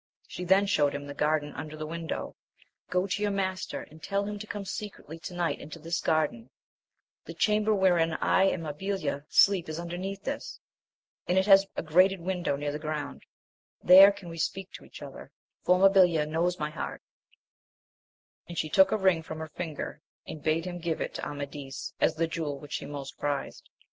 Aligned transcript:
She 0.27 0.45
then 0.45 0.65
showed 0.65 0.95
him 0.95 1.05
the 1.05 1.13
garden 1.13 1.53
under 1.53 1.77
the 1.77 1.85
window;— 1.85 2.35
go 2.89 3.05
to 3.05 3.21
your 3.21 3.29
master, 3.29 3.81
and 3.83 4.01
tell 4.01 4.23
him 4.25 4.39
to 4.39 4.47
come 4.47 4.65
secretly 4.65 5.19
to 5.19 5.35
night 5.35 5.59
into 5.59 5.77
this 5.77 6.01
garden; 6.01 6.49
the 7.25 7.35
chamber 7.35 7.75
wherein 7.75 8.13
I 8.15 8.45
and 8.45 8.63
Mabilia 8.63 9.25
sleep 9.29 9.69
is 9.69 9.79
underneath 9.79 10.23
this, 10.23 10.59
and 11.27 11.37
it 11.37 11.45
has 11.45 11.67
a 11.77 11.83
grated 11.83 12.19
window 12.19 12.55
near 12.55 12.71
the 12.71 12.79
ground, 12.79 13.21
there 13.83 14.11
can 14.11 14.29
we 14.29 14.39
speak 14.39 14.71
to 14.71 14.85
each 14.85 15.03
other, 15.03 15.29
for 15.61 15.77
Mabilia 15.77 16.27
knows 16.27 16.57
my 16.57 16.71
heart; 16.71 17.03
and 18.47 18.57
she 18.57 18.69
took 18.69 18.91
a 18.91 18.97
ring 18.97 19.21
from 19.21 19.37
her 19.37 19.49
finger, 19.49 20.01
and 20.25 20.41
bade 20.41 20.65
him 20.65 20.79
give 20.79 20.99
it 20.99 21.13
to 21.13 21.23
Amadis, 21.27 21.93
as 22.01 22.15
the 22.15 22.25
jewel 22.25 22.57
which 22.57 22.73
she 22.73 22.87
most 22.87 23.19
prized. 23.19 23.69